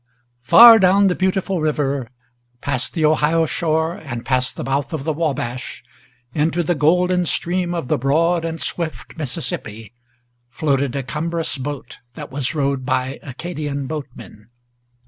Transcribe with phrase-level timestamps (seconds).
[0.41, 2.07] Far down the Beautiful River,
[2.59, 5.83] Past the Ohio shore and past the mouth of the Wabash,
[6.33, 9.93] Into the golden stream of the broad and swift Mississippi,
[10.49, 14.49] Floated a cumbrous boat, that was rowed by Acadian boatmen.